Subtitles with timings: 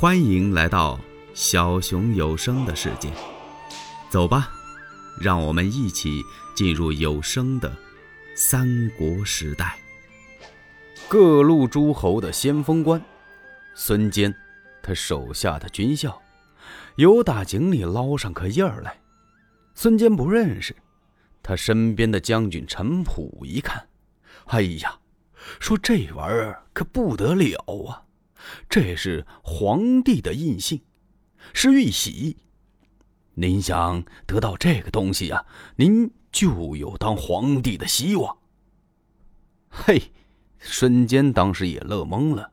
[0.00, 0.98] 欢迎来到
[1.34, 3.12] 小熊有声的世界，
[4.08, 4.50] 走吧，
[5.20, 6.22] 让我们一起
[6.56, 7.70] 进入有声的
[8.34, 9.78] 三国时代。
[11.06, 12.98] 各路诸侯的先锋官
[13.74, 14.34] 孙坚，
[14.82, 16.18] 他手下的军校，
[16.96, 18.98] 由打井里捞上颗印儿来。
[19.74, 20.74] 孙坚不认识，
[21.42, 23.86] 他身边的将军陈普一看，
[24.46, 24.98] 哎呀，
[25.58, 28.08] 说这玩意儿可不得了啊！
[28.68, 30.82] 这是皇帝的印信，
[31.52, 32.36] 是玉玺。
[33.34, 38.36] 您想得到这个东西呀，您就有当皇帝的希望。
[39.68, 40.12] 嘿，
[40.58, 42.52] 孙坚当时也乐懵了。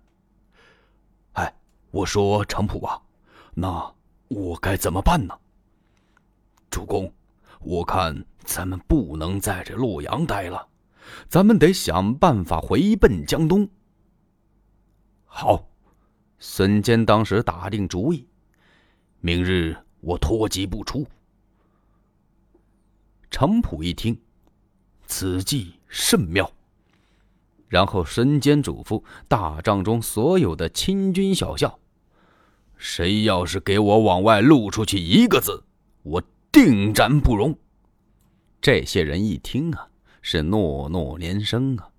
[1.34, 1.54] 哎，
[1.91, 3.02] 我说程普啊，
[3.54, 3.94] 那
[4.27, 5.38] 我该怎么办呢？
[6.70, 7.12] 主公，
[7.60, 10.68] 我看咱们不能在这洛阳待了，
[11.27, 13.68] 咱们得想办法回奔江东。
[15.26, 15.68] 好。
[16.40, 18.27] 孙坚当时打定主意，
[19.22, 21.05] 明日我脱籍不出。
[23.32, 24.20] 程普一听，
[25.08, 26.52] 此计甚妙。
[27.68, 31.80] 然后孙坚嘱咐大帐中所有的亲军小校
[32.77, 35.63] ：“谁要是给我往外露出去一个字，
[36.04, 37.58] 我定斩不容。”
[38.62, 39.90] 这些人一听啊，
[40.21, 41.90] 是诺诺连声啊，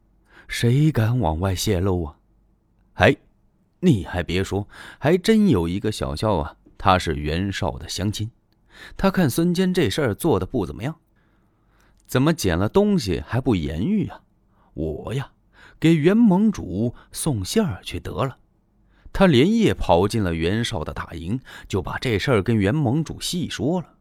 [0.46, 2.16] 谁敢往外泄露啊？
[2.94, 3.16] 哎。
[3.80, 4.66] 你还别说，
[4.98, 8.30] 还真有一个小校啊，他是袁绍的乡亲。
[8.96, 10.96] 他看孙坚这事儿做的不怎么样，
[12.06, 14.22] 怎么捡了东西还不言语啊？
[14.74, 15.32] 我呀，
[15.80, 18.38] 给袁盟主送信儿去得了。
[19.12, 23.94] 他连夜跑进了袁绍的大营，就把这事儿跟袁盟主细说了。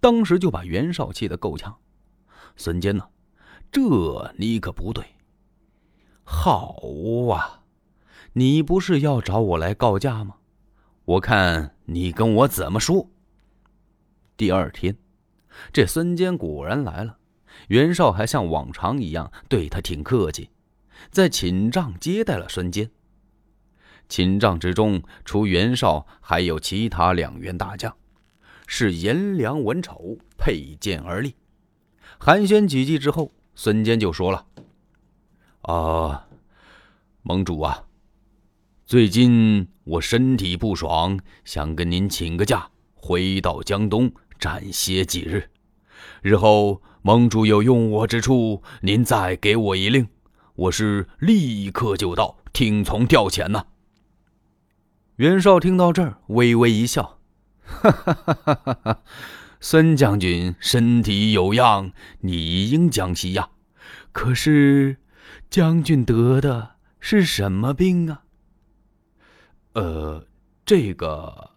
[0.00, 1.76] 当时就把袁绍气得够呛。
[2.56, 3.06] 孙坚呢，
[3.70, 5.04] 这你可不对。
[6.24, 6.76] 好
[7.30, 7.59] 啊。
[8.34, 10.36] 你不是要找我来告假吗？
[11.04, 13.10] 我看你跟我怎么说。
[14.36, 14.96] 第二天，
[15.72, 17.18] 这孙坚果然来了，
[17.66, 20.48] 袁绍还像往常一样对他挺客气，
[21.10, 22.88] 在寝帐接待了孙坚。
[24.08, 27.96] 寝帐之中，除袁绍，还有其他两员大将，
[28.68, 31.34] 是颜良、文丑佩剑而立。
[32.18, 34.46] 寒暄几句之后，孙坚就说了
[35.62, 36.28] ：“啊，
[37.22, 37.86] 盟主啊。”
[38.90, 45.48] 最近我身体不爽，想跟您请个假，回到江东暂歇几日。
[46.22, 50.08] 日后盟主有用我之处，您再给我一令，
[50.56, 53.66] 我是立刻就到，听从调遣呐。
[55.14, 57.20] 袁绍听到这儿，微微一笑，
[57.62, 59.02] 哈哈哈哈哈哈！
[59.60, 63.50] 孙将军身体有恙，理应江西呀。
[64.10, 64.96] 可是
[65.48, 68.22] 将军得的是什么病啊？
[69.72, 70.26] 呃，
[70.66, 71.50] 这个，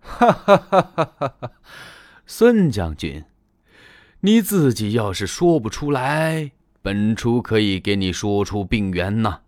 [0.00, 1.50] 哈哈哈哈哈哈！
[2.24, 3.24] 孙将军，
[4.20, 6.52] 你自己要是说不出来，
[6.82, 9.40] 本初可以给你说出病源呐。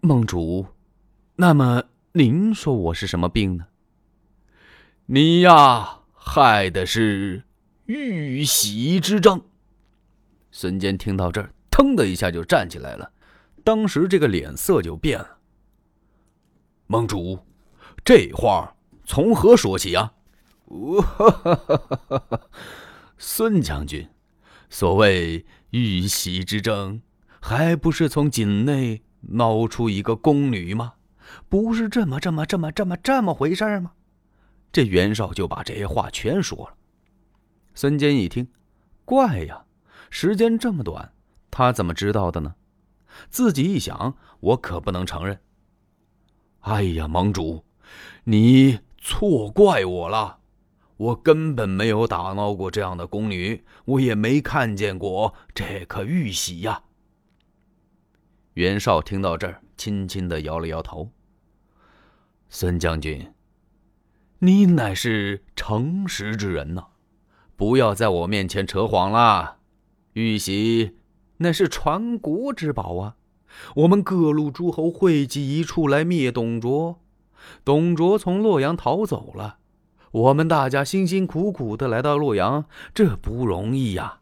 [0.00, 0.66] 梦主，
[1.36, 3.66] 那么您说我是什么病呢？
[5.06, 7.44] 你呀，害的是
[7.86, 9.40] 玉玺之争。
[10.50, 13.12] 孙坚听到这儿，腾的一下就站起来了，
[13.62, 15.37] 当时这个脸色就变了。
[16.88, 17.38] 盟主，
[18.02, 20.14] 这话从何说起啊？
[23.18, 24.08] 孙将军，
[24.70, 27.02] 所谓玉玺之争，
[27.40, 30.94] 还不是从井内捞出一个宫女吗？
[31.50, 33.92] 不是这么、这么、这么、这么、这么回事吗？
[34.72, 36.74] 这袁绍就把这些话全说了。
[37.74, 38.48] 孙坚一听，
[39.04, 39.66] 怪呀，
[40.08, 41.12] 时间这么短，
[41.50, 42.54] 他怎么知道的呢？
[43.28, 45.38] 自己一想，我可不能承认。
[46.68, 47.64] 哎呀，盟主，
[48.24, 50.40] 你错怪我了，
[50.98, 56.82] 我根本没有打闹过这样的宫女，我也没看见过这颗玉玺呀。
[58.52, 61.10] 袁绍听到这儿，轻轻的摇了摇头。
[62.50, 63.32] 孙将军，
[64.40, 66.88] 你乃是诚实之人呐，
[67.56, 69.56] 不要在我面前扯谎了。
[70.12, 70.98] 玉玺
[71.38, 73.16] 那是传国之宝啊。
[73.76, 77.00] 我们各路诸侯汇集一处来灭董卓，
[77.64, 79.58] 董卓从洛阳逃走了，
[80.10, 82.64] 我们大家辛辛苦苦的来到洛阳，
[82.94, 84.20] 这不容易呀！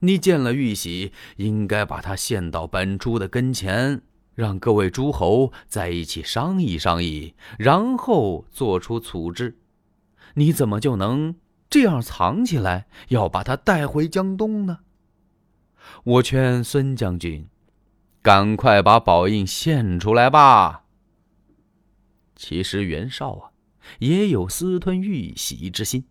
[0.00, 4.02] 你见了玉玺，应该把他献到本初的跟前，
[4.34, 9.58] 让各位诸侯在一起商议商议，然后做出处置。
[10.34, 11.34] 你怎么就能
[11.68, 14.78] 这样藏起来，要把他带回江东呢？
[16.04, 17.48] 我劝孙将军。
[18.22, 20.84] 赶快把宝印献出来吧！
[22.36, 23.50] 其实袁绍啊，
[23.98, 26.06] 也有私吞玉玺之心。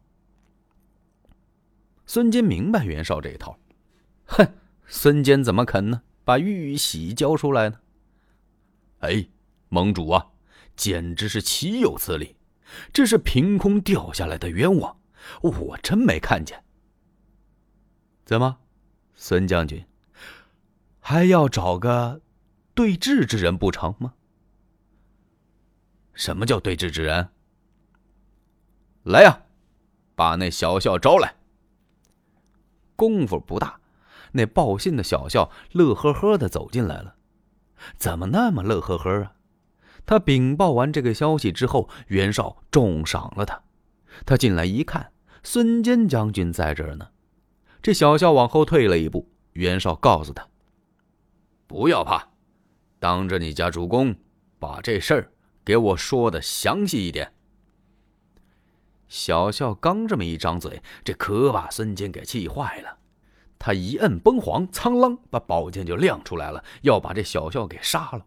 [2.05, 3.57] 孙坚明白袁绍这一套，
[4.25, 4.47] 哼，
[4.85, 6.01] 孙坚怎么肯呢？
[6.23, 7.79] 把玉玺交出来呢？
[8.99, 9.27] 哎，
[9.69, 10.27] 盟主啊，
[10.75, 12.35] 简直是岂有此理！
[12.91, 14.97] 这是凭空掉下来的冤枉，
[15.41, 16.61] 我真没看见。
[18.25, 18.57] 怎么，
[19.13, 19.85] 孙将军
[21.09, 22.19] 还要找个
[22.73, 24.15] 对质之人不成吗？
[26.13, 27.29] 什么叫对质之人？
[29.03, 29.43] 来呀，
[30.15, 31.35] 把那小校招来。
[32.97, 33.79] 功夫不大，
[34.33, 37.15] 那报信的小校乐呵呵的走进来了。
[37.95, 39.31] 怎么那么乐呵呵啊？
[40.05, 43.63] 他禀报完这个消息之后，袁绍重赏了他。
[44.25, 47.07] 他进来一看，孙坚将军在这儿呢。
[47.81, 50.45] 这小校往后退了一步，袁绍告诉他
[51.67, 52.29] ：“不要怕，
[52.97, 54.15] 当着你家主公，
[54.57, 55.31] 把这事儿
[55.65, 57.33] 给我说的详细一点。”
[59.07, 62.97] 小校刚这么一张嘴，这可把孙坚给气坏了。
[63.59, 68.25] 他一摁崩簧，苍啷，把宝剑就亮出来了，要把这小校给杀了。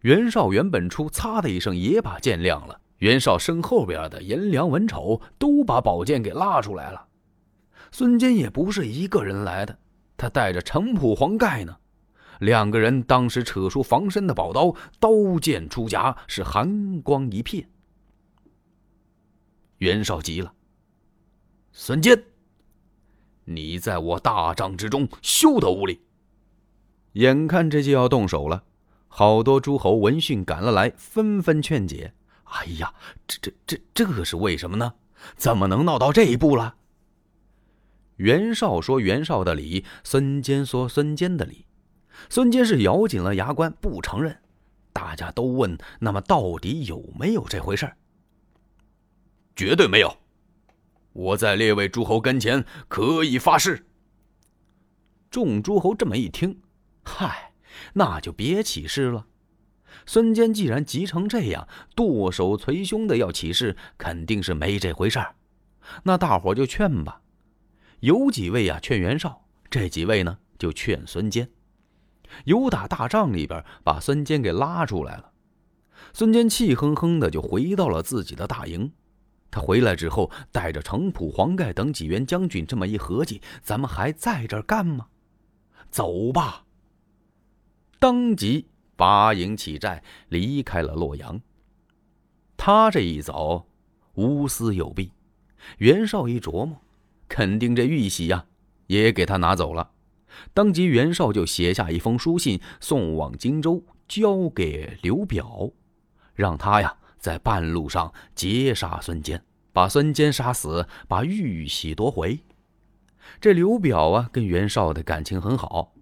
[0.00, 2.80] 袁绍原本出，擦的一声也把剑亮了。
[2.98, 7.06] 袁绍身后边的颜良、文丑都把宝剑给拉出来了。
[7.90, 9.76] 孙坚也不是一个人来的，
[10.16, 11.76] 他带着程普、黄盖呢。
[12.38, 17.68] 两个人当时扯出防身的宝刀，刀剑出匣，是寒光一片。
[19.78, 20.52] 袁绍急了
[21.72, 22.24] ：“孙坚，
[23.44, 26.00] 你在我大帐之中休得无礼！”
[27.14, 28.64] 眼看着就要动手了，
[29.08, 32.12] 好多诸侯闻讯赶了来，纷纷劝解
[32.44, 32.94] ：“哎呀，
[33.26, 34.94] 这、这、这、这是为什么呢？
[35.36, 36.76] 怎么能闹到这一步了？”
[38.16, 41.66] 袁绍说：“袁绍的理。”孙坚说：“孙坚的理。”
[42.28, 44.36] 孙坚是咬紧了牙关，不承认。
[44.92, 47.90] 大家都问：“那么到底有没有这回事？”
[49.54, 50.16] 绝对没有！
[51.12, 53.86] 我在列位诸侯跟前可以发誓。
[55.30, 56.60] 众诸侯这么一听，
[57.04, 57.52] 嗨，
[57.92, 59.26] 那就别起誓了。
[60.06, 65.34] 孙坚既然急成这样，剁手捶胸的要起誓，肯定是没这回事儿。
[66.02, 67.20] 那大伙就劝吧。
[68.00, 71.48] 有几位呀劝袁绍，这几位呢就劝孙坚。
[72.44, 75.32] 有打大帐里边把孙坚给拉出来了。
[76.12, 78.90] 孙坚气哼哼的就回到了自己的大营。
[79.50, 85.06] 他回来之后，带着程普、黄盖等几员将军，这么一合计，咱们还在这儿干吗？
[85.90, 86.64] 走吧。
[87.98, 91.40] 当即拔营起寨，离开了洛阳。
[92.56, 93.66] 他这一走，
[94.14, 95.12] 无私有弊。
[95.78, 96.76] 袁绍一琢磨。
[97.28, 98.46] 肯定这玉玺呀，
[98.86, 99.90] 也给他拿走了。
[100.52, 105.70] 当即，袁绍就写下一封书信，送往荆州，交给刘表，
[106.34, 109.42] 让他呀在半路上截杀孙坚，
[109.72, 112.40] 把孙坚杀死，把玉玺夺回。
[113.40, 115.92] 这刘表啊，跟袁绍的感情很好，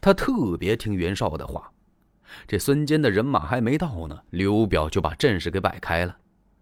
[0.00, 1.72] 他特别听袁绍的话。
[2.46, 6.16] 这孙坚的人马还没到呢，刘表就把阵势给摆开了。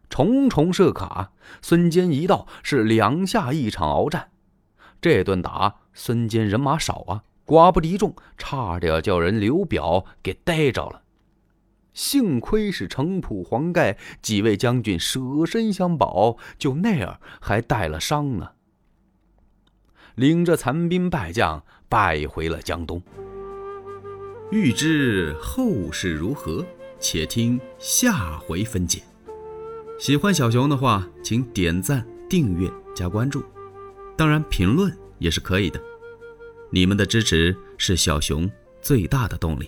[0.08, 1.32] 重重设卡，
[1.62, 4.31] 孙坚一到是两下一场鏖战。
[5.00, 11.02] 这顿打，孙坚人马少啊，寡不敌众，差点叫人刘表给逮着了。
[11.93, 18.50] 幸亏是程普、黄盖几位将军舍身相保，就那样还带了伤呢。
[20.14, 23.02] 领着残兵败将败回了江东。
[24.50, 26.64] 欲知后事如何，
[26.99, 29.02] 且听下回分解。
[29.99, 33.42] 喜欢小熊的话，请点赞、订阅、加关注，
[34.21, 35.81] 当然评论也是可以的。
[36.69, 38.50] 你们的支持是小熊
[38.83, 39.67] 最大的动力。